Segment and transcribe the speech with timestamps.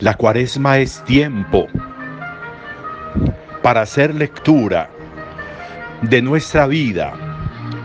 [0.00, 1.66] La cuaresma es tiempo
[3.62, 4.88] para hacer lectura
[6.00, 7.12] de nuestra vida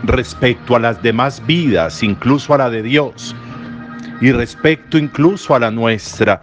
[0.02, 3.36] respecto a las demás vidas, incluso a la de Dios,
[4.22, 6.42] y respecto incluso a la nuestra,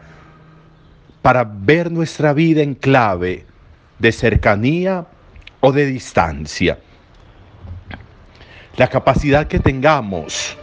[1.24, 3.48] para ver nuestra vida en clave
[3.98, 5.08] de cercanía
[5.60, 6.78] o de distancia.
[8.78, 10.56] La capacidad que tengamos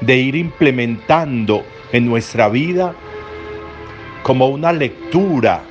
[0.00, 2.94] de ir implementando en nuestra vida
[4.28, 5.62] como una lectura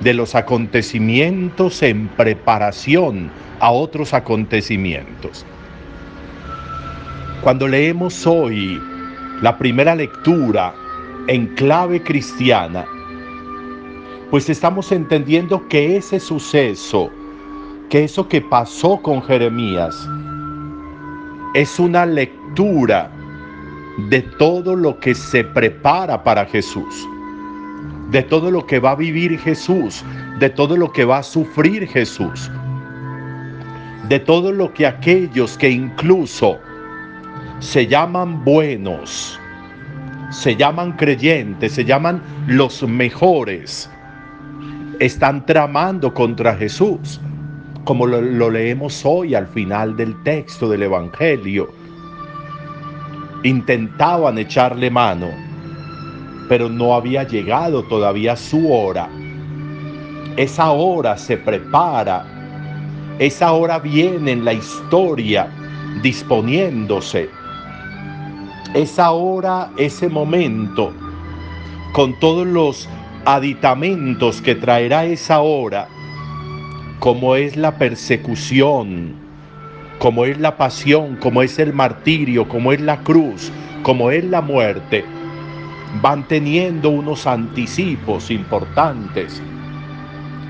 [0.00, 5.44] de los acontecimientos en preparación a otros acontecimientos.
[7.42, 8.80] Cuando leemos hoy
[9.42, 10.72] la primera lectura
[11.26, 12.86] en clave cristiana,
[14.30, 17.10] pues estamos entendiendo que ese suceso,
[17.88, 19.96] que eso que pasó con Jeremías,
[21.54, 23.10] es una lectura
[24.08, 27.08] de todo lo que se prepara para Jesús,
[28.10, 30.04] de todo lo que va a vivir Jesús,
[30.38, 32.50] de todo lo que va a sufrir Jesús,
[34.08, 36.58] de todo lo que aquellos que incluso
[37.60, 39.38] se llaman buenos,
[40.30, 43.90] se llaman creyentes, se llaman los mejores,
[44.98, 47.20] están tramando contra Jesús,
[47.84, 51.79] como lo, leemos hoy al final del texto del Evangelio
[53.42, 55.28] intentaban echarle mano,
[56.48, 59.08] pero no había llegado todavía su hora.
[60.36, 62.24] Esa hora se prepara,
[63.18, 65.48] esa hora viene en la historia
[66.02, 67.28] disponiéndose.
[68.74, 70.92] Esa hora, ese momento,
[71.92, 72.88] con todos los
[73.24, 75.88] aditamentos que traerá esa hora,
[77.00, 79.19] como es la persecución,
[80.00, 83.52] como es la pasión, como es el martirio, como es la cruz,
[83.82, 85.04] como es la muerte,
[86.00, 89.42] van teniendo unos anticipos importantes,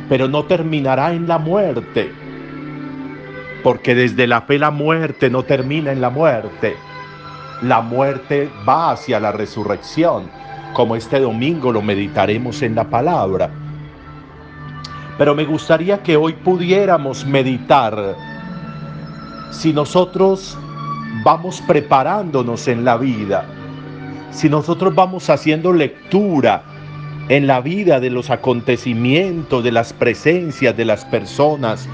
[0.08, 2.12] pero no terminará en la muerte,
[3.64, 6.76] porque desde la fe la muerte no termina en la muerte,
[7.60, 10.30] la muerte va hacia la resurrección,
[10.74, 13.50] como este domingo lo meditaremos en la palabra.
[15.18, 18.29] Pero me gustaría que hoy pudiéramos meditar
[19.50, 20.56] si nosotros
[21.24, 23.44] vamos preparándonos en la vida,
[24.30, 26.62] si nosotros vamos haciendo lectura
[27.28, 31.88] en la vida de los acontecimientos, de las presencias de las personas,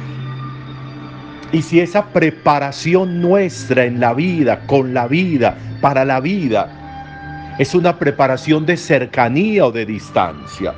[1.53, 7.75] y si esa preparación nuestra en la vida, con la vida, para la vida, es
[7.75, 10.75] una preparación de cercanía o de distancia.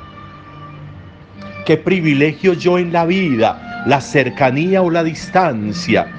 [1.65, 6.18] Qué privilegio yo en la vida, la cercanía o la distancia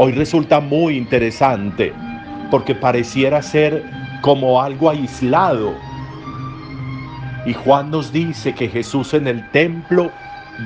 [0.00, 1.92] Hoy resulta muy interesante
[2.52, 3.82] porque pareciera ser
[4.20, 5.74] como algo aislado.
[7.44, 10.12] Y Juan nos dice que Jesús en el templo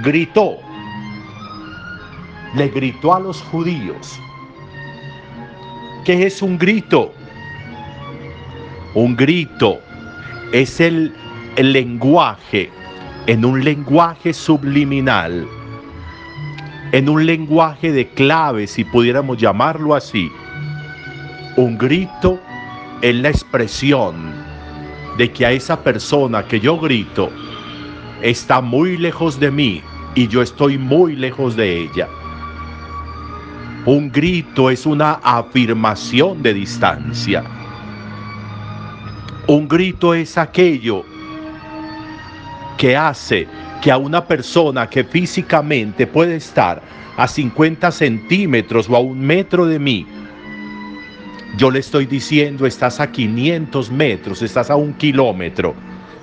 [0.03, 0.59] gritó,
[2.57, 4.21] le gritó a los judíos.
[6.05, 7.15] ¿Qué es un grito?
[8.95, 9.81] Un grito
[10.53, 11.11] es el,
[11.57, 12.71] el lenguaje,
[13.27, 15.49] en un lenguaje subliminal
[16.93, 20.31] en un lenguaje de clave, si pudiéramos llamarlo así.
[21.57, 22.39] Un grito
[23.01, 24.15] es la expresión
[25.17, 27.31] de que a esa persona que yo grito
[28.21, 29.83] está muy lejos de mí
[30.15, 32.09] y yo estoy muy lejos de ella.
[33.87, 37.43] Un grito es una afirmación de distancia.
[39.47, 41.05] Un grito es aquello
[42.77, 43.49] que hace
[43.83, 46.81] que a una persona que físicamente puede estar
[47.17, 50.07] a 50 centímetros o a un metro de mí,
[51.57, 55.75] yo le estoy diciendo, estás a 500 metros, estás a un kilómetro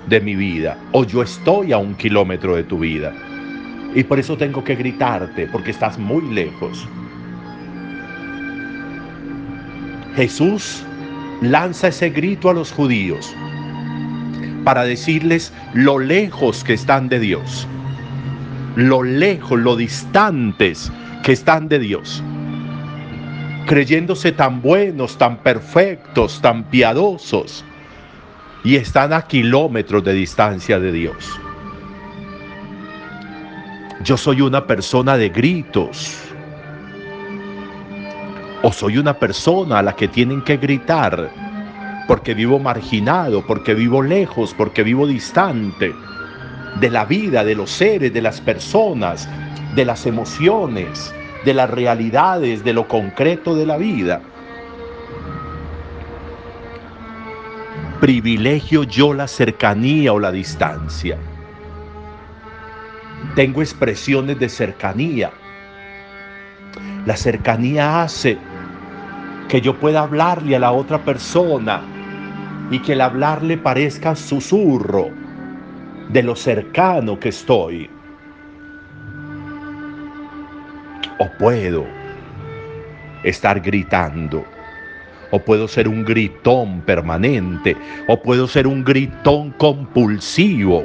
[0.08, 3.12] de mi vida, o yo estoy a un kilómetro de tu vida.
[3.94, 6.88] Y por eso tengo que gritarte, porque estás muy lejos.
[10.16, 10.82] Jesús
[11.42, 13.34] lanza ese grito a los judíos
[14.64, 17.66] para decirles lo lejos que están de Dios,
[18.76, 20.90] lo lejos, lo distantes
[21.22, 22.22] que están de Dios,
[23.66, 27.64] creyéndose tan buenos, tan perfectos, tan piadosos,
[28.64, 31.40] y están a kilómetros de distancia de Dios.
[34.02, 36.16] Yo soy una persona de gritos.
[38.62, 41.30] O soy una persona a la que tienen que gritar
[42.06, 45.94] porque vivo marginado, porque vivo lejos, porque vivo distante
[46.80, 49.28] de la vida, de los seres, de las personas,
[49.74, 51.14] de las emociones,
[51.44, 54.20] de las realidades, de lo concreto de la vida.
[58.00, 61.18] privilegio yo la cercanía o la distancia.
[63.34, 65.30] Tengo expresiones de cercanía.
[67.04, 68.38] La cercanía hace
[69.50, 71.82] que yo pueda hablarle a la otra persona
[72.70, 75.08] y que el hablarle parezca susurro
[76.08, 77.90] de lo cercano que estoy.
[81.18, 81.84] O puedo
[83.24, 84.44] estar gritando
[85.32, 87.76] o puedo ser un gritón permanente,
[88.08, 90.84] o puedo ser un gritón compulsivo,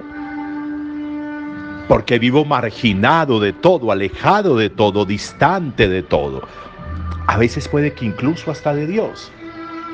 [1.87, 6.47] porque vivo marginado de todo, alejado de todo, distante de todo.
[7.35, 9.29] A veces puede que incluso hasta de Dios,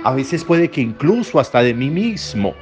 [0.03, 2.53] a veces puede que incluso hasta de mí mismo.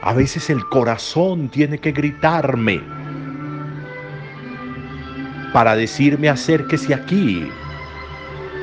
[0.00, 2.80] A veces el corazón tiene que gritarme
[5.52, 7.46] para decirme acérquese aquí,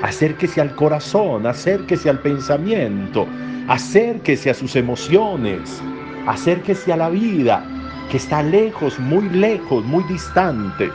[0.02, 3.28] Acérquese al corazón, acérquese al pensamiento,
[3.68, 5.80] acérquese a sus emociones,
[6.26, 7.64] acérquese a la vida
[8.10, 10.90] que está lejos, muy lejos, muy distante.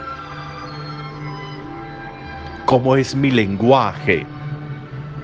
[2.75, 4.25] ¿Cómo es mi lenguaje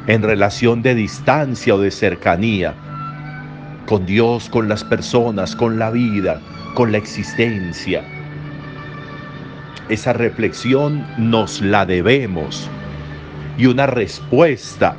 [0.07, 2.74] en relación de distancia o de cercanía?
[3.88, 6.39] Con Dios, con las personas, con la vida,
[6.75, 8.06] con la existencia.
[9.89, 12.69] Esa reflexión nos la debemos
[13.57, 14.95] y una respuesta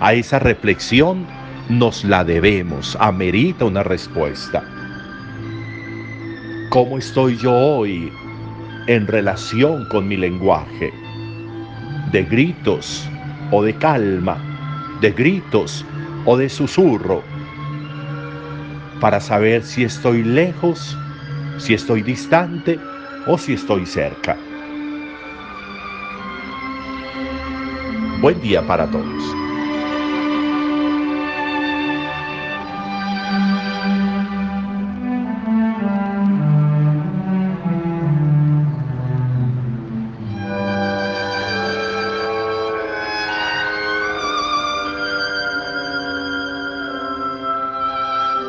[0.00, 1.26] a esa reflexión
[1.68, 4.62] nos la debemos, amerita una respuesta.
[6.70, 8.12] ¿Cómo estoy yo hoy
[8.86, 11.07] en relación con mi lenguaje?
[12.12, 13.06] ¿De gritos
[13.50, 14.38] o de calma?
[15.02, 15.84] ¿De gritos
[16.24, 17.22] o de susurro?
[18.98, 20.96] Para saber si estoy lejos,
[21.58, 22.80] si estoy distante
[23.26, 24.38] o si estoy cerca.
[28.22, 29.47] Buen día para todos.